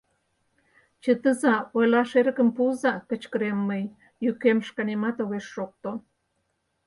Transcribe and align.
—Чытыза, 1.03 1.55
ойлаш 1.77 2.11
эрыкым 2.19 2.49
пуыза!— 2.55 2.93
кычкырем 3.09 3.59
мый, 3.69 3.83
йӱкем 4.23 4.57
шканемат 4.67 5.17
огеш 5.23 5.45
шокто. 5.53 5.91